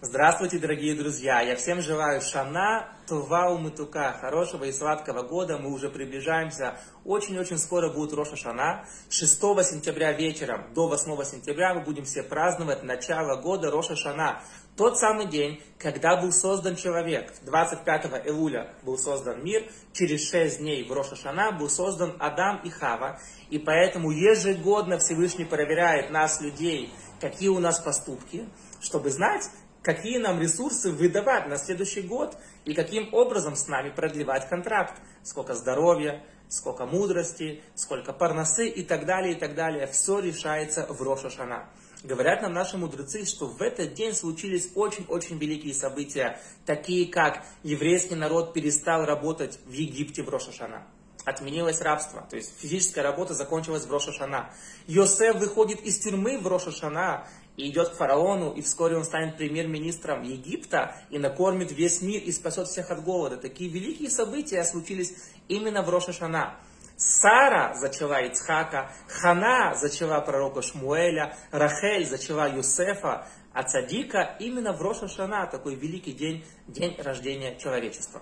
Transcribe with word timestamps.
Здравствуйте, 0.00 0.60
дорогие 0.60 0.94
друзья! 0.94 1.40
Я 1.40 1.56
всем 1.56 1.82
желаю 1.82 2.20
шана, 2.20 2.86
това 3.08 3.50
умытука, 3.50 4.16
хорошего 4.20 4.62
и 4.62 4.70
сладкого 4.70 5.24
года. 5.24 5.58
Мы 5.58 5.72
уже 5.72 5.90
приближаемся. 5.90 6.78
Очень-очень 7.04 7.58
скоро 7.58 7.92
будет 7.92 8.12
Роша 8.12 8.36
Шана. 8.36 8.84
6 9.10 9.40
сентября 9.40 10.12
вечером 10.12 10.72
до 10.72 10.86
8 10.86 11.24
сентября 11.24 11.74
мы 11.74 11.80
будем 11.80 12.04
все 12.04 12.22
праздновать 12.22 12.84
начало 12.84 13.42
года 13.42 13.72
Роша 13.72 13.96
Шана. 13.96 14.40
Тот 14.76 14.96
самый 15.00 15.26
день, 15.26 15.60
когда 15.80 16.16
был 16.16 16.30
создан 16.30 16.76
человек. 16.76 17.34
25 17.42 18.04
июля 18.26 18.72
был 18.84 18.98
создан 18.98 19.42
мир. 19.42 19.68
Через 19.92 20.30
6 20.30 20.58
дней 20.60 20.84
в 20.88 20.92
Роша 20.92 21.16
Шана 21.16 21.50
был 21.50 21.68
создан 21.68 22.14
Адам 22.20 22.60
и 22.62 22.70
Хава. 22.70 23.18
И 23.50 23.58
поэтому 23.58 24.12
ежегодно 24.12 24.98
Всевышний 24.98 25.44
проверяет 25.44 26.12
нас, 26.12 26.40
людей, 26.40 26.92
какие 27.20 27.48
у 27.48 27.58
нас 27.58 27.80
поступки, 27.80 28.48
чтобы 28.80 29.10
знать, 29.10 29.50
какие 29.82 30.18
нам 30.18 30.40
ресурсы 30.40 30.90
выдавать 30.90 31.48
на 31.48 31.56
следующий 31.56 32.02
год 32.02 32.36
и 32.64 32.74
каким 32.74 33.12
образом 33.12 33.56
с 33.56 33.68
нами 33.68 33.90
продлевать 33.90 34.48
контракт. 34.48 35.00
Сколько 35.22 35.54
здоровья, 35.54 36.24
сколько 36.48 36.86
мудрости, 36.86 37.62
сколько 37.74 38.12
парносы 38.12 38.68
и 38.68 38.82
так 38.82 39.06
далее, 39.06 39.32
и 39.32 39.36
так 39.38 39.54
далее. 39.54 39.86
Все 39.86 40.18
решается 40.18 40.86
в 40.88 41.02
Рошашана. 41.02 41.68
Говорят 42.04 42.42
нам 42.42 42.52
наши 42.52 42.76
мудрецы, 42.76 43.24
что 43.24 43.46
в 43.46 43.60
этот 43.60 43.94
день 43.94 44.14
случились 44.14 44.70
очень-очень 44.74 45.36
великие 45.38 45.74
события, 45.74 46.38
такие 46.64 47.10
как 47.10 47.44
еврейский 47.64 48.14
народ 48.14 48.54
перестал 48.54 49.04
работать 49.04 49.58
в 49.66 49.72
Египте 49.72 50.22
в 50.22 50.28
Рошашана 50.28 50.86
отменилось 51.24 51.80
рабство, 51.80 52.26
то 52.28 52.36
есть 52.36 52.52
физическая 52.58 53.04
работа 53.04 53.34
закончилась 53.34 53.84
в 53.84 53.90
Рошашана. 53.90 54.50
Йосеф 54.86 55.36
выходит 55.36 55.80
из 55.82 55.98
тюрьмы 55.98 56.38
в 56.38 56.46
Рошашана 56.46 57.26
и 57.56 57.68
идет 57.70 57.90
к 57.90 57.96
фараону, 57.96 58.52
и 58.52 58.62
вскоре 58.62 58.96
он 58.96 59.04
станет 59.04 59.36
премьер-министром 59.36 60.22
Египта 60.22 60.94
и 61.10 61.18
накормит 61.18 61.72
весь 61.72 62.02
мир 62.02 62.22
и 62.22 62.32
спасет 62.32 62.68
всех 62.68 62.90
от 62.90 63.02
голода. 63.02 63.36
Такие 63.36 63.68
великие 63.68 64.10
события 64.10 64.62
случились 64.64 65.14
именно 65.48 65.82
в 65.82 65.90
Рошашана. 65.90 66.56
Сара 66.96 67.74
зачала 67.74 68.24
Ицхака, 68.26 68.90
Хана 69.06 69.74
зачала 69.74 70.20
пророка 70.20 70.62
Шмуэля, 70.62 71.36
Рахель 71.52 72.04
зачала 72.04 72.52
Юсефа, 72.52 73.28
а 73.52 73.62
Цадика 73.62 74.36
именно 74.40 74.72
в 74.72 74.82
Рошашана, 74.82 75.46
такой 75.46 75.76
великий 75.76 76.12
день, 76.12 76.44
день 76.66 76.96
рождения 77.00 77.56
человечества. 77.56 78.20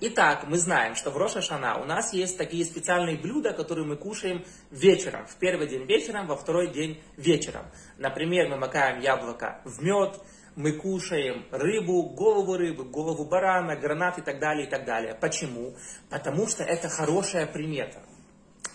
Итак, 0.00 0.44
мы 0.46 0.58
знаем, 0.58 0.94
что 0.94 1.10
в 1.10 1.16
Роша 1.16 1.42
Шана 1.42 1.76
у 1.80 1.84
нас 1.84 2.12
есть 2.12 2.38
такие 2.38 2.64
специальные 2.64 3.18
блюда, 3.18 3.52
которые 3.52 3.84
мы 3.84 3.96
кушаем 3.96 4.44
вечером. 4.70 5.26
В 5.26 5.34
первый 5.34 5.66
день 5.66 5.86
вечером, 5.86 6.28
во 6.28 6.36
второй 6.36 6.68
день 6.68 7.02
вечером. 7.16 7.64
Например, 7.96 8.48
мы 8.48 8.58
макаем 8.58 9.00
яблоко 9.00 9.60
в 9.64 9.82
мед, 9.82 10.20
мы 10.54 10.70
кушаем 10.70 11.44
рыбу, 11.50 12.04
голову 12.10 12.56
рыбы, 12.56 12.84
голову 12.84 13.24
барана, 13.24 13.74
гранат 13.74 14.18
и 14.18 14.22
так 14.22 14.38
далее, 14.38 14.68
и 14.68 14.70
так 14.70 14.84
далее. 14.84 15.16
Почему? 15.20 15.74
Потому 16.10 16.46
что 16.46 16.62
это 16.62 16.88
хорошая 16.88 17.46
примета. 17.46 17.98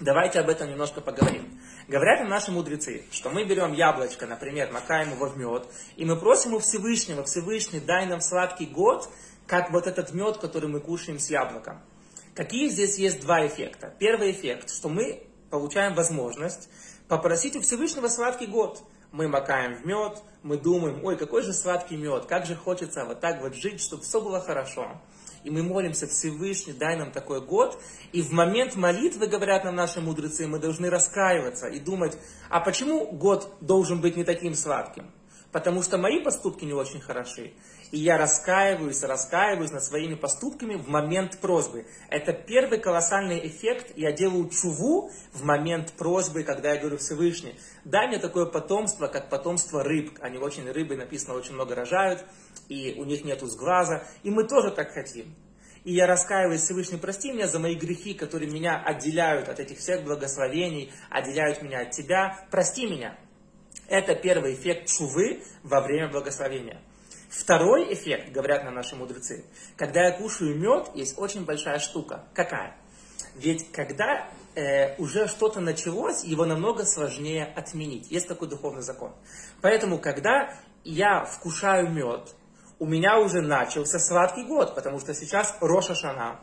Давайте 0.02 0.42
об 0.42 0.50
этом 0.50 0.70
немножко 0.70 1.00
поговорим. 1.00 1.58
Говорят 1.88 2.20
нам 2.20 2.30
наши 2.30 2.52
мудрецы, 2.52 3.04
что 3.12 3.30
мы 3.30 3.46
берем 3.46 3.72
яблочко, 3.72 4.26
например, 4.26 4.72
макаем 4.72 5.12
его 5.12 5.28
в 5.28 5.38
мед, 5.38 5.68
и 5.96 6.04
мы 6.04 6.18
просим 6.18 6.54
у 6.54 6.60
Всевышнего, 6.60 7.24
Всевышний, 7.24 7.80
дай 7.80 8.06
нам 8.08 8.20
сладкий 8.20 8.66
год, 8.66 9.10
как 9.48 9.72
вот 9.72 9.88
этот 9.88 10.14
мед, 10.14 10.38
который 10.38 10.70
мы 10.70 10.80
кушаем 10.80 11.20
с 11.20 11.30
яблоком. 11.30 11.82
Какие 12.36 12.70
здесь 12.70 12.98
есть 12.98 13.22
два 13.22 13.46
эффекта? 13.46 13.94
Первый 14.00 14.32
эффект, 14.32 14.70
что 14.70 14.90
мы 14.90 15.24
получаем 15.50 15.94
возможность 15.94 16.68
попросить 17.08 17.56
у 17.56 17.62
Всевышнего 17.62 18.08
сладкий 18.08 18.48
год. 18.48 18.82
Мы 19.12 19.28
макаем 19.28 19.76
в 19.76 19.86
мед, 19.86 20.24
мы 20.42 20.58
думаем, 20.58 21.06
ой, 21.06 21.16
какой 21.16 21.44
же 21.44 21.54
сладкий 21.54 21.96
мед, 21.96 22.26
как 22.26 22.48
же 22.48 22.56
хочется 22.56 23.06
вот 23.06 23.20
так 23.20 23.42
вот 23.42 23.54
жить, 23.54 23.80
чтобы 23.80 24.02
все 24.02 24.20
было 24.20 24.42
хорошо. 24.42 25.00
И 25.44 25.52
мы 25.52 25.62
молимся 25.62 26.08
Всевышний, 26.08 26.74
дай 26.74 26.98
нам 26.98 27.12
такой 27.12 27.42
год. 27.42 27.80
И 28.14 28.22
в 28.22 28.32
момент 28.32 28.76
молитвы, 28.76 29.28
говорят 29.28 29.66
нам 29.66 29.76
наши 29.76 30.02
мудрецы, 30.02 30.48
мы 30.48 30.58
должны 30.58 30.90
раскаиваться 30.90 31.68
и 31.68 31.80
думать, 31.80 32.18
а 32.50 32.60
почему 32.62 33.06
год 33.12 33.54
должен 33.62 34.02
быть 34.02 34.16
не 34.16 34.24
таким 34.24 34.56
сладким? 34.56 35.12
Потому 35.54 35.84
что 35.84 35.98
мои 35.98 36.22
поступки 36.22 36.66
не 36.66 36.74
очень 36.74 37.00
хороши 37.00 37.54
и 37.94 38.00
я 38.00 38.18
раскаиваюсь, 38.18 39.04
раскаиваюсь 39.04 39.70
над 39.70 39.84
своими 39.84 40.16
поступками 40.16 40.74
в 40.74 40.90
момент 40.90 41.38
просьбы. 41.40 41.86
Это 42.10 42.34
первый 42.34 42.80
колоссальный 42.80 43.46
эффект. 43.48 43.92
Я 43.96 44.12
делаю 44.12 44.50
чуву 44.50 45.12
в 45.32 45.44
момент 45.44 45.94
просьбы, 45.94 46.42
когда 46.42 46.74
я 46.74 46.80
говорю 46.80 46.98
Всевышний, 46.98 47.54
дай 47.86 48.08
мне 48.08 48.18
такое 48.18 48.48
потомство, 48.48 49.06
как 49.06 49.30
потомство 49.30 49.84
рыб. 49.84 50.18
Они 50.22 50.40
очень, 50.40 50.68
рыбы 50.72 50.96
написано, 50.96 51.36
очень 51.36 51.54
много 51.54 51.76
рожают, 51.76 52.26
и 52.68 52.96
у 52.98 53.04
них 53.04 53.24
нету 53.24 53.46
сглаза. 53.46 54.04
И 54.24 54.32
мы 54.32 54.48
тоже 54.48 54.72
так 54.72 54.92
хотим. 54.92 55.36
И 55.84 55.94
я 55.94 56.08
раскаиваюсь, 56.08 56.62
Всевышний, 56.62 56.98
прости 56.98 57.32
меня 57.32 57.48
за 57.48 57.60
мои 57.60 57.76
грехи, 57.76 58.16
которые 58.16 58.50
меня 58.50 58.82
отделяют 58.84 59.50
от 59.50 59.60
этих 59.60 59.78
всех 59.78 60.04
благословений, 60.04 60.92
отделяют 61.12 61.62
меня 61.62 61.82
от 61.82 61.92
Тебя. 61.92 62.44
Прости 62.50 62.88
меня. 62.88 63.16
Это 63.88 64.16
первый 64.16 64.54
эффект 64.54 64.88
чувы 64.88 65.44
во 65.64 65.82
время 65.82 66.10
благословения. 66.10 66.82
Второй 67.30 67.94
эффект, 67.94 68.32
говорят 68.32 68.64
нам 68.64 68.76
наши 68.76 68.96
мудрецы, 68.96 69.44
когда 69.76 70.06
я 70.06 70.12
кушаю 70.12 70.56
мед, 70.56 70.92
есть 70.94 71.18
очень 71.18 71.46
большая 71.46 71.80
штука. 71.80 72.26
Какая? 72.34 72.78
Ведь 73.36 73.72
когда 73.72 74.30
э, 74.56 74.96
уже 74.98 75.28
что-то 75.28 75.60
началось, 75.60 76.24
его 76.24 76.46
намного 76.46 76.86
сложнее 76.86 77.46
отменить. 77.56 78.12
Есть 78.12 78.28
такой 78.28 78.48
духовный 78.48 78.84
закон. 78.84 79.14
Поэтому, 79.62 79.98
когда 79.98 80.54
я 80.84 81.26
вкушаю 81.26 81.90
мед, 81.90 82.36
у 82.80 82.86
меня 82.86 83.20
уже 83.20 83.42
начался 83.42 84.00
сладкий 84.00 84.44
год, 84.44 84.76
потому 84.76 85.00
что 85.00 85.14
сейчас 85.14 85.58
Роша 85.62 85.96
Шана, 85.96 86.40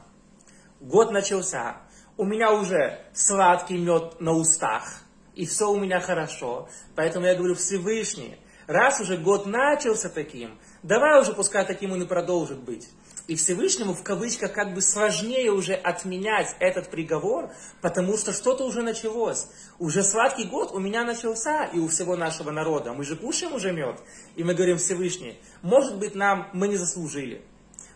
год 0.80 1.12
начался, 1.12 1.76
у 2.16 2.24
меня 2.24 2.52
уже 2.52 3.04
сладкий 3.12 3.78
мед 3.78 4.20
на 4.20 4.32
устах, 4.32 5.02
и 5.40 5.46
все 5.46 5.70
у 5.70 5.80
меня 5.80 6.00
хорошо. 6.00 6.68
Поэтому 6.94 7.24
я 7.24 7.34
говорю, 7.34 7.54
Всевышний, 7.54 8.36
раз 8.66 9.00
уже 9.00 9.16
год 9.16 9.46
начался 9.46 10.10
таким, 10.10 10.58
давай 10.82 11.18
уже 11.18 11.32
пускай 11.32 11.64
таким 11.64 11.92
он 11.92 12.02
и 12.02 12.06
продолжит 12.06 12.58
быть. 12.58 12.90
И 13.26 13.36
Всевышнему 13.36 13.94
в 13.94 14.02
кавычках 14.02 14.52
как 14.52 14.74
бы 14.74 14.82
сложнее 14.82 15.50
уже 15.50 15.72
отменять 15.72 16.54
этот 16.58 16.90
приговор, 16.90 17.50
потому 17.80 18.18
что 18.18 18.34
что-то 18.34 18.64
уже 18.64 18.82
началось. 18.82 19.46
Уже 19.78 20.02
сладкий 20.02 20.44
год 20.44 20.72
у 20.72 20.78
меня 20.78 21.04
начался 21.04 21.64
и 21.64 21.78
у 21.78 21.88
всего 21.88 22.16
нашего 22.16 22.50
народа. 22.50 22.92
Мы 22.92 23.04
же 23.04 23.16
кушаем 23.16 23.54
уже 23.54 23.72
мед. 23.72 23.98
И 24.36 24.44
мы 24.44 24.52
говорим 24.52 24.76
Всевышний, 24.76 25.40
может 25.62 25.96
быть 25.96 26.14
нам 26.14 26.50
мы 26.52 26.68
не 26.68 26.76
заслужили. 26.76 27.40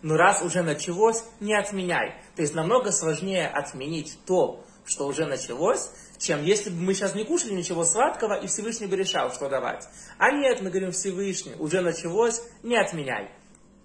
Но 0.00 0.16
раз 0.16 0.40
уже 0.40 0.62
началось, 0.62 1.22
не 1.40 1.54
отменяй. 1.54 2.14
То 2.36 2.42
есть 2.42 2.54
намного 2.54 2.90
сложнее 2.90 3.48
отменить 3.48 4.18
то, 4.24 4.64
что 4.86 5.06
уже 5.06 5.26
началось, 5.26 5.90
чем 6.24 6.42
если 6.42 6.70
бы 6.70 6.76
мы 6.76 6.94
сейчас 6.94 7.14
не 7.14 7.24
кушали 7.24 7.52
ничего 7.52 7.84
сладкого, 7.84 8.34
и 8.40 8.46
Всевышний 8.46 8.86
бы 8.86 8.96
решал, 8.96 9.32
что 9.32 9.48
давать. 9.48 9.86
А 10.16 10.30
нет, 10.30 10.62
мы 10.62 10.70
говорим, 10.70 10.90
Всевышний, 10.90 11.54
уже 11.58 11.82
началось, 11.82 12.40
не 12.62 12.76
отменяй. 12.76 13.30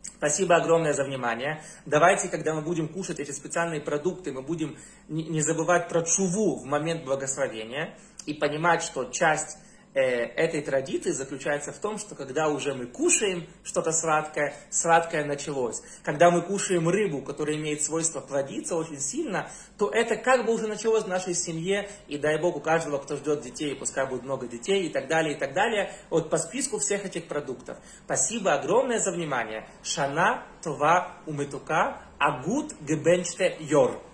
Спасибо 0.04 0.56
огромное 0.56 0.94
за 0.94 1.04
внимание. 1.04 1.62
Давайте, 1.86 2.30
когда 2.30 2.54
мы 2.54 2.62
будем 2.62 2.88
кушать 2.88 3.20
эти 3.20 3.32
специальные 3.32 3.82
продукты, 3.82 4.32
мы 4.32 4.42
будем 4.42 4.78
не 5.10 5.42
забывать 5.42 5.90
про 5.90 6.02
чуву 6.04 6.58
в 6.58 6.66
момент 6.66 7.04
благословения 7.04 7.98
и 8.26 8.34
понимать, 8.34 8.84
что 8.84 9.06
часть 9.06 9.58
этой 9.94 10.62
традиции 10.62 11.12
заключается 11.12 11.72
в 11.72 11.80
том, 11.80 11.98
что 11.98 12.16
когда 12.16 12.48
уже 12.48 12.74
мы 12.74 12.86
кушаем 12.86 13.48
что-то 13.64 13.92
сладкое, 13.92 14.54
сладкое 14.70 15.26
началось. 15.26 15.82
Когда 16.04 16.30
мы 16.30 16.42
кушаем 16.42 16.88
рыбу, 16.88 17.22
которая 17.22 17.56
имеет 17.58 17.82
свойство 17.82 18.20
плодиться 18.20 18.76
очень 18.76 19.00
сильно, 19.00 19.50
то 19.78 19.90
это 19.90 20.16
как 20.16 20.46
бы 20.46 20.54
уже 20.54 20.68
началось 20.68 21.04
в 21.04 21.08
нашей 21.08 21.34
семье, 21.34 21.90
и 22.08 22.18
дай 22.18 22.40
Бог 22.40 22.56
у 22.56 22.60
каждого, 22.60 23.00
кто 23.00 23.16
ждет 23.16 23.42
детей, 23.42 23.76
пускай 23.76 24.08
будет 24.08 24.24
много 24.24 24.48
детей 24.48 24.88
и 24.88 24.90
так 24.90 25.08
далее, 25.08 25.36
и 25.36 25.40
так 25.40 25.54
далее, 25.54 25.92
вот 26.10 26.30
по 26.30 26.38
списку 26.38 26.80
всех 26.80 27.06
этих 27.06 27.28
продуктов. 27.28 27.78
Спасибо 28.06 28.54
огромное 28.54 29.00
за 29.00 29.12
внимание. 29.12 29.68
Шана, 29.84 30.44
Това, 30.62 31.18
Уметука, 31.26 32.02
Агут, 32.20 32.74
Гебенчте, 32.82 33.56
Йор. 33.60 34.09